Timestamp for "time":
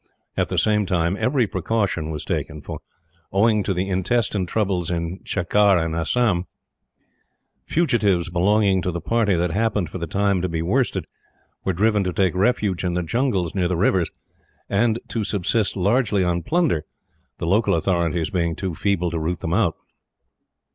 0.87-1.15, 10.07-10.41